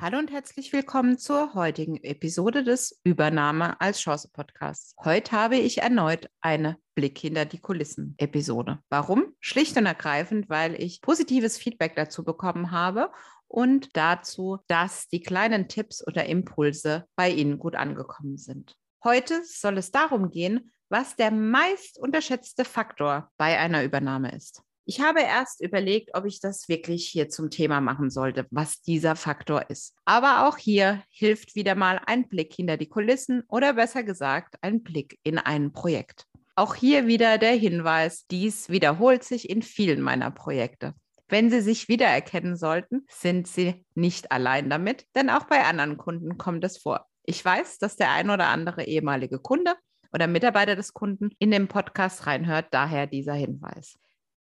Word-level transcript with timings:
Hallo 0.00 0.20
und 0.20 0.30
herzlich 0.30 0.72
willkommen 0.72 1.18
zur 1.18 1.54
heutigen 1.54 1.96
Episode 1.96 2.62
des 2.62 3.00
Übernahme 3.02 3.80
als 3.80 3.98
Chance 3.98 4.30
Podcasts. 4.32 4.94
Heute 5.02 5.32
habe 5.32 5.56
ich 5.56 5.78
erneut 5.78 6.30
eine 6.40 6.76
Blick 6.94 7.18
hinter 7.18 7.46
die 7.46 7.58
Kulissen 7.58 8.14
Episode. 8.16 8.78
Warum? 8.90 9.34
Schlicht 9.40 9.76
und 9.76 9.86
ergreifend, 9.86 10.48
weil 10.48 10.80
ich 10.80 11.02
positives 11.02 11.58
Feedback 11.58 11.96
dazu 11.96 12.22
bekommen 12.22 12.70
habe 12.70 13.10
und 13.48 13.96
dazu, 13.96 14.58
dass 14.68 15.08
die 15.08 15.20
kleinen 15.20 15.66
Tipps 15.66 16.06
oder 16.06 16.26
Impulse 16.26 17.06
bei 17.16 17.30
Ihnen 17.30 17.58
gut 17.58 17.74
angekommen 17.74 18.36
sind. 18.36 18.76
Heute 19.02 19.42
soll 19.44 19.78
es 19.78 19.90
darum 19.90 20.30
gehen, 20.30 20.70
was 20.88 21.16
der 21.16 21.32
meist 21.32 21.98
unterschätzte 21.98 22.64
Faktor 22.64 23.32
bei 23.36 23.58
einer 23.58 23.82
Übernahme 23.82 24.30
ist. 24.30 24.62
Ich 24.90 25.02
habe 25.02 25.20
erst 25.20 25.60
überlegt, 25.60 26.14
ob 26.14 26.24
ich 26.24 26.40
das 26.40 26.66
wirklich 26.70 27.06
hier 27.06 27.28
zum 27.28 27.50
Thema 27.50 27.82
machen 27.82 28.08
sollte, 28.08 28.46
was 28.50 28.80
dieser 28.80 29.16
Faktor 29.16 29.68
ist. 29.68 29.94
Aber 30.06 30.48
auch 30.48 30.56
hier 30.56 31.02
hilft 31.10 31.54
wieder 31.54 31.74
mal 31.74 32.00
ein 32.06 32.26
Blick 32.26 32.54
hinter 32.54 32.78
die 32.78 32.88
Kulissen 32.88 33.42
oder 33.48 33.74
besser 33.74 34.02
gesagt 34.02 34.54
ein 34.62 34.82
Blick 34.82 35.18
in 35.24 35.36
ein 35.36 35.74
Projekt. 35.74 36.24
Auch 36.56 36.74
hier 36.74 37.06
wieder 37.06 37.36
der 37.36 37.52
Hinweis, 37.52 38.24
dies 38.30 38.70
wiederholt 38.70 39.24
sich 39.24 39.50
in 39.50 39.60
vielen 39.60 40.00
meiner 40.00 40.30
Projekte. 40.30 40.94
Wenn 41.28 41.50
Sie 41.50 41.60
sich 41.60 41.90
wiedererkennen 41.90 42.56
sollten, 42.56 43.04
sind 43.10 43.46
Sie 43.46 43.84
nicht 43.94 44.32
allein 44.32 44.70
damit, 44.70 45.04
denn 45.14 45.28
auch 45.28 45.44
bei 45.44 45.66
anderen 45.66 45.98
Kunden 45.98 46.38
kommt 46.38 46.64
es 46.64 46.78
vor. 46.78 47.04
Ich 47.24 47.44
weiß, 47.44 47.76
dass 47.76 47.96
der 47.96 48.12
ein 48.12 48.30
oder 48.30 48.46
andere 48.46 48.84
ehemalige 48.84 49.38
Kunde 49.38 49.74
oder 50.14 50.26
Mitarbeiter 50.28 50.76
des 50.76 50.94
Kunden 50.94 51.28
in 51.38 51.50
den 51.50 51.68
Podcast 51.68 52.26
reinhört, 52.26 52.68
daher 52.70 53.06
dieser 53.06 53.34
Hinweis. 53.34 53.98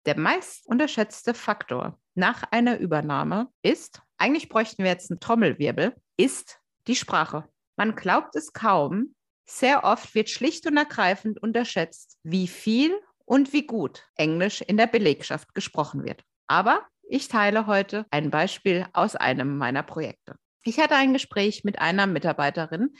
Der 0.06 0.16
meist 0.16 0.64
unterschätzte 0.66 1.34
Faktor 1.34 1.98
nach 2.14 2.44
einer 2.52 2.78
Übernahme 2.78 3.48
ist, 3.62 4.02
eigentlich 4.18 4.48
bräuchten 4.48 4.84
wir 4.84 4.90
jetzt 4.90 5.10
einen 5.10 5.18
Trommelwirbel, 5.18 5.96
ist 6.16 6.60
die 6.86 6.94
Sprache. 6.94 7.44
Man 7.76 7.96
glaubt 7.96 8.36
es 8.36 8.52
kaum, 8.52 9.16
sehr 9.46 9.82
oft 9.82 10.14
wird 10.14 10.30
schlicht 10.30 10.66
und 10.66 10.76
ergreifend 10.76 11.42
unterschätzt, 11.42 12.18
wie 12.22 12.46
viel 12.46 12.96
und 13.24 13.52
wie 13.52 13.66
gut 13.66 14.08
Englisch 14.14 14.60
in 14.60 14.76
der 14.76 14.86
Belegschaft 14.86 15.54
gesprochen 15.54 16.04
wird. 16.04 16.22
Aber 16.46 16.86
ich 17.08 17.26
teile 17.26 17.66
heute 17.66 18.06
ein 18.10 18.30
Beispiel 18.30 18.86
aus 18.92 19.16
einem 19.16 19.58
meiner 19.58 19.82
Projekte. 19.82 20.36
Ich 20.62 20.78
hatte 20.78 20.94
ein 20.94 21.14
Gespräch 21.14 21.64
mit 21.64 21.80
einer 21.80 22.06
Mitarbeiterin, 22.06 22.94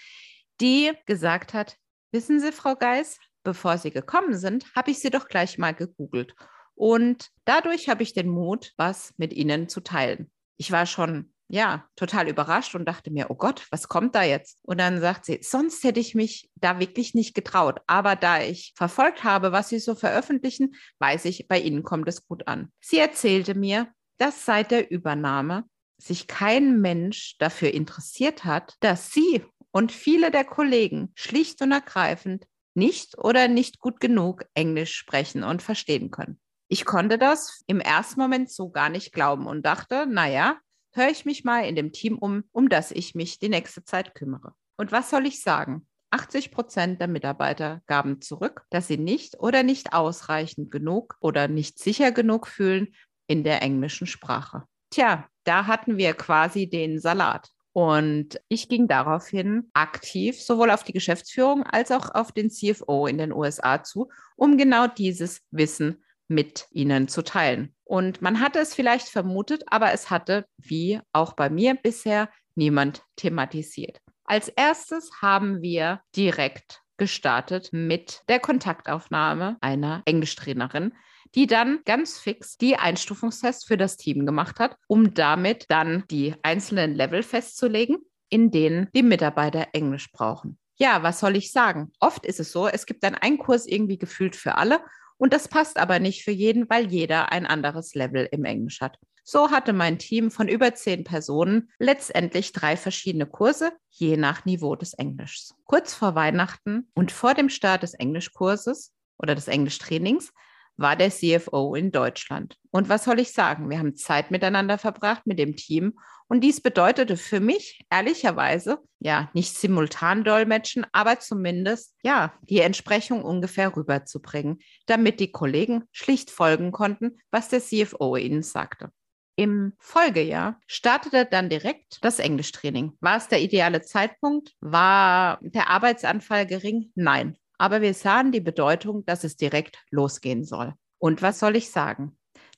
die 0.61 0.93
gesagt 1.07 1.55
hat, 1.55 1.77
wissen 2.11 2.41
Sie, 2.41 2.51
Frau 2.51 2.75
Geis, 2.75 3.21
bevor 3.45 3.79
Sie 3.79 3.93
gekommen 3.93 4.35
sind, 4.37 4.67
habe 4.75 4.91
ich 4.91 4.99
Sie 4.99 5.11
doch 5.11 5.29
gleich 5.29 5.57
mal 5.57 5.73
gegoogelt 5.73 6.35
und 6.77 7.31
dadurch 7.45 7.89
habe 7.89 8.05
ich 8.05 8.13
den 8.13 8.29
Mut, 8.29 8.73
was 8.77 9.13
mit 9.17 9.33
ihnen 9.33 9.69
zu 9.69 9.81
teilen. 9.81 10.31
Ich 10.57 10.71
war 10.71 10.87
schon 10.87 11.33
ja, 11.49 11.85
total 11.95 12.29
überrascht 12.29 12.75
und 12.75 12.87
dachte 12.87 13.11
mir, 13.11 13.31
oh 13.31 13.35
Gott, 13.35 13.67
was 13.71 13.89
kommt 13.89 14.15
da 14.15 14.23
jetzt? 14.23 14.59
Und 14.63 14.79
dann 14.79 15.01
sagt 15.01 15.25
sie, 15.27 15.39
sonst 15.43 15.85
hätte 15.85 16.01
ich 16.01 16.15
mich 16.15 16.51
da 16.57 16.81
wirklich 16.81 17.15
nicht 17.15 17.35
getraut. 17.35 17.81
Aber 17.87 18.17
da 18.17 18.43
ich 18.43 18.73
verfolgt 18.77 19.23
habe, 19.23 19.53
was 19.53 19.69
sie 19.69 19.79
so 19.79 19.95
veröffentlichen, 19.95 20.75
weiß 20.99 21.25
ich, 21.27 21.47
bei 21.47 21.61
ihnen 21.61 21.85
kommt 21.85 22.09
es 22.09 22.27
gut 22.27 22.49
an. 22.49 22.73
Sie 22.81 22.99
erzählte 22.99 23.55
mir, 23.55 23.89
dass 24.19 24.45
seit 24.45 24.71
der 24.71 24.91
Übernahme 24.91 25.65
sich 25.99 26.27
kein 26.27 26.81
Mensch 26.81 27.37
dafür 27.39 27.73
interessiert 27.73 28.45
hat, 28.45 28.75
dass 28.81 29.13
sie 29.13 29.45
und 29.71 29.93
viele 29.93 30.31
der 30.31 30.45
Kollegen 30.45 31.13
schlicht 31.15 31.63
und 31.63 31.71
ergreifend 31.71 32.45
nicht 32.75 33.17
oder 33.19 33.49
nicht 33.49 33.79
gut 33.79 34.01
genug 34.01 34.45
Englisch 34.55 34.95
sprechen 34.95 35.43
und 35.43 35.63
verstehen 35.63 36.11
können. 36.11 36.39
Ich 36.69 36.85
konnte 36.85 37.19
das 37.19 37.63
im 37.67 37.81
ersten 37.81 38.21
Moment 38.21 38.51
so 38.51 38.71
gar 38.71 38.89
nicht 38.89 39.13
glauben 39.13 39.47
und 39.47 39.65
dachte, 39.65 40.07
naja, 40.07 40.59
höre 40.93 41.11
ich 41.11 41.25
mich 41.25 41.45
mal 41.45 41.61
in 41.61 41.77
dem 41.77 41.93
Team 41.93 42.19
um, 42.19 42.45
um 42.53 42.69
das 42.69 42.91
ich 42.91 43.15
mich 43.15 43.39
die 43.39 43.49
nächste 43.49 43.85
Zeit 43.85 44.15
kümmere. 44.15 44.55
Und 44.77 44.93
was 44.93 45.11
soll 45.11 45.27
ich 45.27 45.43
sagen? 45.43 45.87
80 46.11 46.51
Prozent 46.51 47.01
der 47.01 47.09
Mitarbeiter 47.09 47.83
gaben 47.87 48.21
zurück, 48.21 48.65
dass 48.71 48.89
sie 48.89 48.97
nicht 48.97 49.39
oder 49.39 49.63
nicht 49.63 49.93
ausreichend 49.93 50.71
genug 50.71 51.17
oder 51.21 51.49
nicht 51.49 51.79
sicher 51.79 52.13
genug 52.13 52.47
fühlen 52.47 52.95
in 53.27 53.45
der 53.45 53.63
englischen 53.63 54.07
Sprache. 54.07 54.65
Tja, 54.91 55.29
da 55.45 55.67
hatten 55.67 55.99
wir 55.99 56.15
quasi 56.15 56.69
den 56.69 56.99
Salat. 56.99 57.51
Und 57.73 58.41
ich 58.49 58.71
ging 58.71 58.89
daraufhin 58.89 59.69
aktiv 59.75 60.41
sowohl 60.41 60.71
auf 60.71 60.83
die 60.83 60.95
Geschäftsführung 60.95 61.63
als 61.65 61.91
auch 61.91 62.15
auf 62.15 62.33
den 62.33 62.51
CFO 62.51 63.07
in 63.07 63.19
den 63.19 63.33
USA 63.33 63.83
zu, 63.83 64.09
um 64.37 64.57
genau 64.57 64.87
dieses 64.87 65.43
Wissen 65.51 66.03
mit 66.29 66.67
ihnen 66.71 67.09
zu 67.09 67.23
teilen. 67.23 67.75
Und 67.85 68.21
man 68.23 68.41
hatte 68.41 68.59
es 68.59 68.75
vielleicht 68.75 69.09
vermutet, 69.09 69.65
aber 69.69 69.93
es 69.93 70.11
hatte, 70.11 70.47
wie 70.59 71.01
auch 71.13 71.35
bei 71.35 71.51
mir 71.51 71.75
bisher, 71.75 72.29
niemand 72.55 73.03
thematisiert. 73.17 74.01
Als 74.25 74.49
erstes 74.49 75.11
haben 75.21 75.63
wir 75.63 76.01
direkt 76.17 76.83
gestartet 76.97 77.69
mit 77.73 78.23
der 78.29 78.41
Kontaktaufnahme 78.41 79.57
einer 79.61 80.03
Englischtrainerin, 80.07 80.95
die 81.35 81.47
dann 81.47 81.81
ganz 81.85 82.19
fix 82.19 82.57
die 82.57 82.77
Einstufungstests 82.77 83.65
für 83.65 83.77
das 83.77 83.97
Team 83.97 84.27
gemacht 84.27 84.59
hat, 84.59 84.77
um 84.89 85.15
damit 85.15 85.67
dann 85.69 86.05
die 86.11 86.35
einzelnen 86.43 86.95
Level 86.95 87.23
festzulegen, 87.23 87.99
in 88.29 88.51
denen 88.51 88.89
die 88.95 89.03
Mitarbeiter 89.03 89.69
Englisch 89.73 90.11
brauchen. 90.11 90.59
Ja, 90.79 91.03
was 91.03 91.21
soll 91.21 91.37
ich 91.37 91.53
sagen? 91.53 91.93
Oft 92.01 92.27
ist 92.27 92.41
es 92.41 92.53
so, 92.53 92.69
es 92.69 92.87
gibt 92.87 93.03
dann 93.03 93.15
einen 93.15 93.39
Kurs 93.39 93.67
irgendwie 93.67 93.99
gefühlt 93.99 94.37
für 94.37 94.57
alle 94.57 94.81
und 95.19 95.33
das 95.33 95.49
passt 95.49 95.79
aber 95.79 95.99
nicht 95.99 96.25
für 96.25 96.31
jeden, 96.31 96.69
weil 96.69 96.87
jeder 96.87 97.33
ein 97.33 97.47
anderes 97.47 97.95
Level 97.95 98.29
im 98.31 98.45
Englisch 98.45 98.81
hat. 98.81 98.99
So 99.25 99.51
hatte 99.51 99.73
mein 99.73 99.99
Team 99.99 100.31
von 100.31 100.47
über 100.47 100.75
zehn 100.75 101.03
Personen 101.03 101.71
letztendlich 101.81 102.53
drei 102.53 102.77
verschiedene 102.77 103.27
Kurse, 103.27 103.73
je 103.91 104.17
nach 104.17 104.45
Niveau 104.45 104.77
des 104.77 104.95
Englischs. 104.95 105.53
Kurz 105.65 105.95
vor 105.95 106.15
Weihnachten 106.15 106.89
und 106.95 107.11
vor 107.11 107.35
dem 107.35 107.49
Start 107.49 107.83
des 107.83 107.95
Englischkurses 107.95 108.93
oder 109.19 109.35
des 109.35 109.49
Englischtrainings 109.49 110.33
war 110.77 110.95
der 110.95 111.11
CFO 111.11 111.75
in 111.75 111.91
Deutschland. 111.91 112.57
Und 112.71 112.89
was 112.89 113.05
soll 113.05 113.19
ich 113.19 113.33
sagen? 113.33 113.69
Wir 113.69 113.79
haben 113.79 113.97
Zeit 113.97 114.31
miteinander 114.31 114.79
verbracht 114.79 115.27
mit 115.27 115.39
dem 115.39 115.57
Team. 115.57 115.99
Und 116.29 116.41
dies 116.41 116.61
bedeutete 116.61 117.17
für 117.17 117.39
mich 117.41 117.81
ehrlicherweise, 117.91 118.79
ja, 118.99 119.31
nicht 119.33 119.57
simultan 119.57 120.25
dolmetschen, 120.25 120.85
aber 120.93 121.21
zumindest, 121.21 121.95
ja, 122.03 122.35
die 122.43 122.61
Entsprechung 122.61 123.23
ungefähr 123.23 123.77
rüberzubringen, 123.77 124.59
damit 124.87 125.21
die 125.21 125.31
Kollegen 125.31 125.85
schlicht 125.93 126.31
folgen 126.31 126.73
konnten, 126.73 127.19
was 127.31 127.49
der 127.49 127.61
CFO 127.61 128.17
ihnen 128.17 128.43
sagte. 128.43 128.91
Im 129.37 129.75
Folgejahr 129.79 130.59
startete 130.67 131.27
dann 131.27 131.51
direkt 131.51 131.99
das 132.01 132.19
Englischtraining. 132.19 132.97
War 133.01 133.19
es 133.19 133.29
der 133.29 133.43
ideale 133.43 133.83
Zeitpunkt? 133.83 134.55
War 134.61 135.39
der 135.43 135.69
Arbeitsanfall 135.69 136.47
gering? 136.47 136.91
Nein. 136.95 137.37
Aber 137.59 137.83
wir 137.83 137.93
sahen 137.95 138.33
die 138.33 138.41
Bedeutung, 138.41 139.05
dass 139.05 139.25
es 139.25 139.37
direkt 139.37 139.79
losgehen 139.91 140.45
soll. 140.45 140.75
Und 140.99 141.21
was 141.21 141.39
soll 141.39 141.57
ich 141.57 141.71
sagen? 141.71 142.17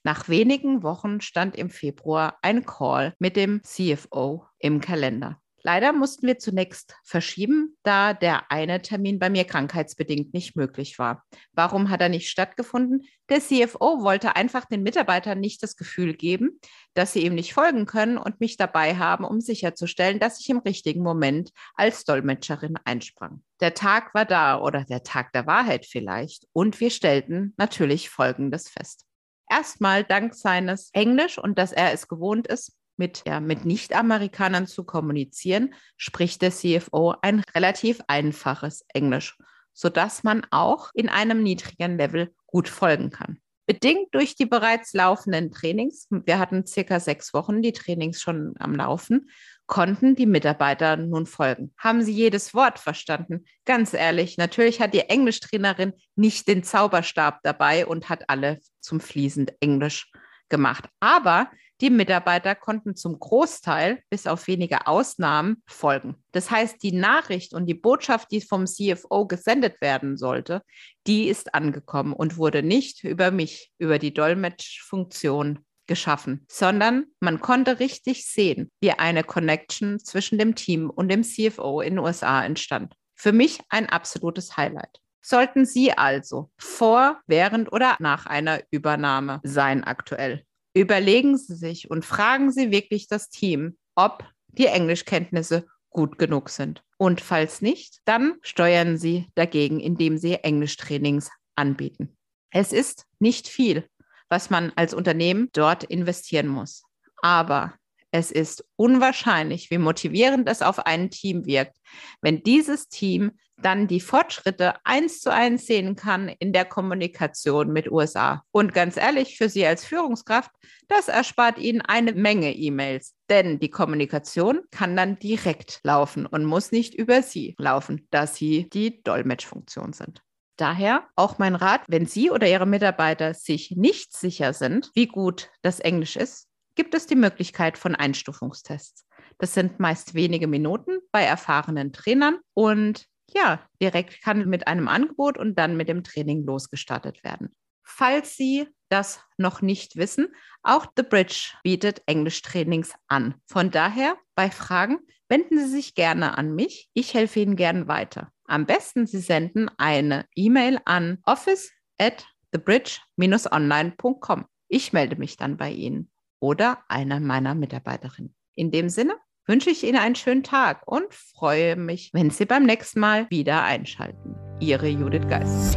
Nach 0.08 0.26
wenigen 0.30 0.82
Wochen 0.82 1.20
stand 1.20 1.54
im 1.54 1.69
Februar 1.69 2.38
ein 2.41 2.64
Call 2.64 3.12
mit 3.19 3.36
dem 3.36 3.60
CFO 3.62 4.46
im 4.58 4.80
Kalender. 4.80 5.38
Leider 5.62 5.92
mussten 5.92 6.26
wir 6.26 6.38
zunächst 6.38 6.96
verschieben, 7.04 7.76
da 7.82 8.14
der 8.14 8.50
eine 8.50 8.80
Termin 8.80 9.19
bei 9.19 9.28
mir 9.28 9.44
krankheitsbedingt 9.44 10.32
nicht 10.32 10.56
möglich 10.56 10.98
war. 10.98 11.25
Warum 11.52 11.90
hat 11.90 12.00
er 12.00 12.08
nicht 12.08 12.31
stattgefunden? 12.31 13.06
Der 13.28 13.40
CFO 13.40 14.02
wollte 14.02 14.34
einfach 14.34 14.64
den 14.64 14.82
Mitarbeitern 14.82 15.40
nicht 15.40 15.62
das 15.62 15.76
Gefühl 15.76 16.14
geben, 16.14 16.58
dass 16.94 17.12
sie 17.12 17.26
ihm 17.26 17.34
nicht 17.34 17.52
folgen 17.52 17.84
können 17.84 18.16
und 18.16 18.40
mich 18.40 18.56
dabei 18.56 18.96
haben, 18.96 19.26
um 19.26 19.43
sicherzustellen, 19.43 20.19
dass 20.19 20.40
ich 20.40 20.49
im 20.49 20.60
richtigen 20.60 21.02
Moment 21.02 21.50
als 21.75 22.05
Dolmetscherin 22.05 22.78
einsprang. 22.87 23.43
Der 23.60 23.75
Tag 23.75 24.14
war 24.14 24.25
da 24.25 24.58
oder 24.58 24.84
der 24.84 25.02
Tag 25.02 25.32
der 25.32 25.46
Wahrheit 25.46 25.84
vielleicht 25.84 26.46
und 26.55 26.81
wir 26.81 26.88
stellten 26.88 27.52
natürlich 27.58 28.08
Folgendes 28.08 28.70
fest. 28.70 29.07
Erstmal 29.50 30.04
dank 30.04 30.34
seines 30.34 30.90
Englisch 30.92 31.38
und 31.38 31.58
dass 31.58 31.72
er 31.72 31.92
es 31.92 32.08
gewohnt 32.08 32.46
ist, 32.46 32.76
mit, 32.96 33.22
ja, 33.26 33.40
mit 33.40 33.64
Nicht-Amerikanern 33.64 34.66
zu 34.66 34.84
kommunizieren, 34.84 35.74
spricht 35.96 36.42
der 36.42 36.50
CFO 36.50 37.14
ein 37.22 37.42
relativ 37.54 38.00
einfaches 38.08 38.84
Englisch, 38.88 39.38
sodass 39.72 40.24
man 40.24 40.46
auch 40.50 40.90
in 40.94 41.08
einem 41.08 41.42
niedrigen 41.42 41.96
Level 41.96 42.34
gut 42.46 42.68
folgen 42.68 43.10
kann. 43.10 43.38
Bedingt 43.66 44.14
durch 44.14 44.34
die 44.34 44.46
bereits 44.46 44.94
laufenden 44.94 45.50
Trainings, 45.50 46.06
wir 46.10 46.38
hatten 46.38 46.66
circa 46.66 47.00
sechs 47.00 47.34
Wochen 47.34 47.62
die 47.62 47.72
Trainings 47.72 48.20
schon 48.20 48.54
am 48.58 48.74
Laufen, 48.74 49.30
konnten 49.69 50.17
die 50.17 50.26
Mitarbeiter 50.26 50.97
nun 50.97 51.26
folgen. 51.26 51.73
Haben 51.79 52.03
sie 52.03 52.12
jedes 52.12 52.55
Wort 52.55 52.81
verstanden? 52.81 53.44
Ganz 53.65 53.94
ehrlich, 53.94 54.37
natürlich 54.38 54.81
hat 54.81 54.94
die 54.94 55.09
Englischtrainerin 55.09 55.93
nicht 56.17 56.49
den 56.49 56.65
Zauberstab 56.65 57.41
dabei 57.44 57.87
und 57.87 58.09
hat 58.09 58.29
alle 58.29 58.59
zum 58.81 58.99
fließend 58.99 59.53
Englisch 59.61 60.11
gemacht. 60.49 60.88
Aber 60.99 61.50
die 61.81 61.91
Mitarbeiter 61.91 62.56
konnten 62.56 62.97
zum 62.97 63.20
Großteil, 63.20 64.03
bis 64.11 64.26
auf 64.26 64.49
wenige 64.49 64.88
Ausnahmen, 64.88 65.62
folgen. 65.67 66.17
Das 66.32 66.50
heißt, 66.50 66.82
die 66.82 66.93
Nachricht 66.93 67.55
und 67.55 67.67
die 67.67 67.75
Botschaft, 67.75 68.32
die 68.32 68.41
vom 68.41 68.67
CFO 68.67 69.26
gesendet 69.26 69.81
werden 69.81 70.17
sollte, 70.17 70.62
die 71.06 71.29
ist 71.29 71.55
angekommen 71.55 72.15
und 72.15 72.37
wurde 72.37 72.65
nicht 72.65 73.05
über 73.05 73.31
mich, 73.31 73.70
über 73.79 74.00
die 74.00 74.12
Dolmetschfunktion 74.12 75.61
geschaffen, 75.88 76.44
sondern 76.49 77.06
man 77.19 77.40
konnte 77.40 77.81
richtig 77.81 78.25
sehen, 78.26 78.70
wie 78.81 78.93
eine 78.93 79.25
Connection 79.25 79.99
zwischen 79.99 80.38
dem 80.38 80.55
Team 80.55 80.90
und 80.90 81.08
dem 81.08 81.25
CFO 81.25 81.81
in 81.81 81.94
den 81.94 82.05
USA 82.05 82.44
entstand. 82.44 82.94
Für 83.17 83.32
mich 83.32 83.58
ein 83.69 83.88
absolutes 83.88 84.56
Highlight. 84.56 85.00
Sollten 85.20 85.67
Sie 85.67 85.93
also 85.93 86.50
vor, 86.56 87.20
während 87.26 87.73
oder 87.73 87.96
nach 87.99 88.26
einer 88.26 88.61
Übernahme 88.70 89.40
sein 89.43 89.82
aktuell, 89.82 90.44
überlegen 90.75 91.37
Sie 91.37 91.56
sich 91.56 91.91
und 91.91 92.05
fragen 92.05 92.52
Sie 92.52 92.70
wirklich 92.70 93.08
das 93.08 93.29
Team, 93.29 93.76
ob 93.96 94.25
die 94.46 94.67
Englischkenntnisse 94.67 95.67
gut 95.91 96.19
genug 96.19 96.50
sind. 96.50 96.82
Und 96.99 97.20
falls 97.20 97.61
nicht, 97.61 97.99
dann 98.05 98.34
steuern 98.43 98.96
Sie 98.99 99.26
dagegen, 99.34 99.81
indem 99.81 100.19
Sie 100.19 100.34
Englischtrainings 100.34 101.31
anbieten. 101.56 102.17
Es 102.50 102.73
ist 102.73 103.05
nicht 103.19 103.49
viel, 103.49 103.88
was 104.28 104.50
man 104.50 104.72
als 104.76 104.94
Unternehmen 104.94 105.48
dort 105.52 105.84
investieren 105.84 106.48
muss. 106.48 106.84
Aber 107.22 107.75
es 108.10 108.30
ist 108.30 108.64
unwahrscheinlich, 108.76 109.70
wie 109.70 109.78
motivierend 109.78 110.48
es 110.48 110.62
auf 110.62 110.86
ein 110.86 111.10
Team 111.10 111.44
wirkt, 111.44 111.76
wenn 112.22 112.42
dieses 112.42 112.88
Team 112.88 113.32
dann 113.60 113.88
die 113.88 114.00
Fortschritte 114.00 114.75
eins 114.84 115.20
zu 115.20 115.32
eins 115.32 115.66
sehen 115.66 115.96
kann 115.96 116.28
in 116.28 116.52
der 116.52 116.64
Kommunikation 116.64 117.72
mit 117.72 117.90
USA. 117.90 118.42
Und 118.52 118.72
ganz 118.72 118.96
ehrlich, 118.96 119.36
für 119.36 119.48
Sie 119.48 119.66
als 119.66 119.84
Führungskraft, 119.84 120.50
das 120.86 121.08
erspart 121.08 121.58
Ihnen 121.58 121.81
eine 121.81 122.12
Menge 122.12 122.54
E-Mails, 122.54 123.14
denn 123.28 123.58
die 123.58 123.70
Kommunikation 123.70 124.60
kann 124.70 124.96
dann 124.96 125.19
direkt 125.19 125.81
laufen 125.82 126.24
und 126.24 126.44
muss 126.44 126.72
nicht 126.72 126.94
über 126.94 127.22
Sie 127.22 127.56
laufen, 127.58 128.06
da 128.10 128.26
Sie 128.26 128.69
die 128.70 129.02
Dolmetschfunktion 129.02 129.92
sind. 129.92 130.22
Daher 130.58 131.08
auch 131.14 131.38
mein 131.38 131.55
Rat, 131.55 131.82
wenn 131.87 132.05
Sie 132.05 132.31
oder 132.31 132.49
Ihre 132.49 132.66
Mitarbeiter 132.66 133.32
sich 133.32 133.70
nicht 133.76 134.12
sicher 134.14 134.52
sind, 134.52 134.90
wie 134.94 135.06
gut 135.06 135.50
das 135.62 135.78
Englisch 135.78 136.16
ist, 136.16 136.49
gibt 136.75 136.94
es 136.94 137.06
die 137.06 137.14
Möglichkeit 137.14 137.78
von 137.78 137.94
Einstufungstests. 137.94 139.06
Das 139.38 139.55
sind 139.55 139.78
meist 139.78 140.14
wenige 140.14 140.49
Minuten 140.49 140.99
bei 141.12 141.22
erfahrenen 141.22 141.93
Trainern 141.93 142.38
und 142.55 143.06
ja, 143.32 143.60
direkt 143.81 144.20
kann 144.22 144.49
mit 144.49 144.66
einem 144.66 144.88
Angebot 144.88 145.38
und 145.38 145.56
dann 145.56 145.76
mit 145.76 145.88
dem 145.88 146.02
Training 146.02 146.44
losgestartet 146.44 147.22
werden. 147.22 147.55
Falls 147.84 148.37
Sie 148.37 148.66
das 148.88 149.20
noch 149.37 149.62
nicht 149.62 149.96
wissen, 149.96 150.28
auch 150.62 150.87
The 150.96 151.05
Bridge 151.05 151.52
bietet 151.62 152.02
Englischtrainings 152.06 152.94
an. 153.06 153.34
Von 153.46 153.70
daher, 153.70 154.16
bei 154.34 154.50
Fragen 154.50 154.99
wenden 155.28 155.58
Sie 155.58 155.70
sich 155.70 155.94
gerne 155.94 156.37
an 156.37 156.55
mich. 156.55 156.90
Ich 156.94 157.14
helfe 157.14 157.40
Ihnen 157.40 157.55
gern 157.55 157.87
weiter. 157.87 158.32
Am 158.48 158.64
besten 158.64 159.06
Sie 159.06 159.20
senden 159.20 159.70
eine 159.76 160.24
E-Mail 160.34 160.80
an 160.86 161.18
office 161.24 161.70
at 161.98 162.26
thebridge-online.com. 162.52 164.46
Ich 164.68 164.92
melde 164.94 165.16
mich 165.16 165.36
dann 165.36 165.58
bei 165.58 165.70
Ihnen 165.70 166.10
oder 166.40 166.78
einer 166.88 167.20
meiner 167.20 167.54
Mitarbeiterinnen. 167.54 168.34
In 168.54 168.70
dem 168.70 168.88
Sinne 168.88 169.16
wünsche 169.46 169.68
ich 169.68 169.84
Ihnen 169.84 169.98
einen 169.98 170.14
schönen 170.14 170.44
Tag 170.44 170.82
und 170.86 171.12
freue 171.12 171.76
mich, 171.76 172.10
wenn 172.14 172.30
Sie 172.30 172.46
beim 172.46 172.64
nächsten 172.64 173.00
Mal 173.00 173.28
wieder 173.28 173.64
einschalten. 173.64 174.34
Ihre 174.60 174.88
Judith 174.88 175.28
Geis. 175.28 175.76